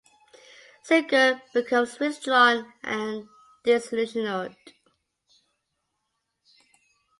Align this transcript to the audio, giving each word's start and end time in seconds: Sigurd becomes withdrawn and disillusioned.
Sigurd 0.81 1.43
becomes 1.53 1.99
withdrawn 1.99 2.73
and 2.81 3.29
disillusioned. 3.63 4.57